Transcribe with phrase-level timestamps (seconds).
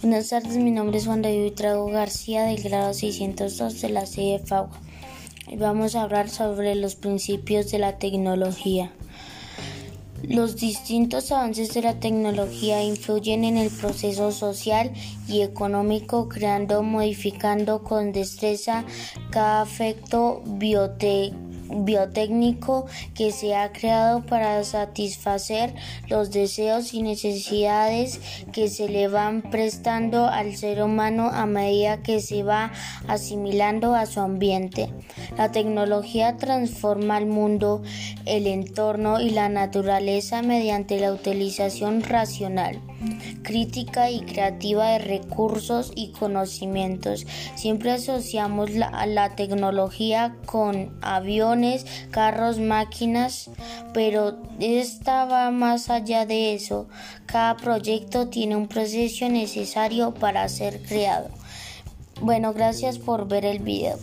[0.00, 4.38] Buenas tardes, mi nombre es Juan David Trago García del grado 602 de la sede
[4.38, 4.70] FAUA.
[5.56, 8.92] vamos a hablar sobre los principios de la tecnología.
[10.22, 14.92] Los distintos avances de la tecnología influyen en el proceso social
[15.26, 18.84] y económico, creando, modificando con destreza
[19.32, 25.74] cada afecto biotécnico biotécnico que se ha creado para satisfacer
[26.08, 28.20] los deseos y necesidades
[28.52, 32.72] que se le van prestando al ser humano a medida que se va
[33.06, 34.90] asimilando a su ambiente.
[35.36, 37.82] La tecnología transforma el mundo,
[38.24, 42.80] el entorno y la naturaleza mediante la utilización racional
[43.42, 47.26] crítica y creativa de recursos y conocimientos.
[47.54, 50.98] Siempre asociamos la, la tecnología con
[52.10, 53.50] carros, máquinas,
[53.92, 56.88] pero esta va más allá de eso.
[57.26, 61.28] Cada proyecto tiene un proceso necesario para ser creado.
[62.20, 63.98] Bueno, gracias por ver el video.